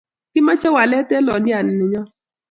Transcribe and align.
kimache 0.33 0.69
walet 0.75 1.09
en 1.17 1.25
Londianinenyon 1.27 2.07